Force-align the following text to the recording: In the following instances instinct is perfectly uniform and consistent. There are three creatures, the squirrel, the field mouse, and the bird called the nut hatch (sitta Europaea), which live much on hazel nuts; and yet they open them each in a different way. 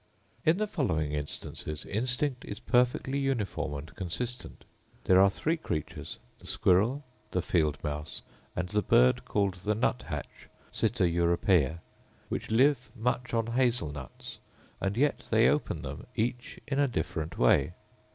In 0.43 0.57
the 0.57 0.65
following 0.65 1.11
instances 1.11 1.85
instinct 1.85 2.43
is 2.43 2.59
perfectly 2.59 3.19
uniform 3.19 3.75
and 3.75 3.95
consistent. 3.95 4.65
There 5.03 5.21
are 5.21 5.29
three 5.29 5.57
creatures, 5.57 6.17
the 6.39 6.47
squirrel, 6.47 7.03
the 7.29 7.43
field 7.43 7.77
mouse, 7.83 8.23
and 8.55 8.67
the 8.69 8.81
bird 8.81 9.25
called 9.25 9.57
the 9.63 9.75
nut 9.75 10.05
hatch 10.07 10.49
(sitta 10.71 11.03
Europaea), 11.03 11.81
which 12.29 12.49
live 12.49 12.89
much 12.95 13.31
on 13.35 13.45
hazel 13.45 13.91
nuts; 13.91 14.39
and 14.79 14.97
yet 14.97 15.25
they 15.29 15.47
open 15.47 15.83
them 15.83 16.07
each 16.15 16.59
in 16.65 16.79
a 16.79 16.87
different 16.87 17.37
way. 17.37 17.73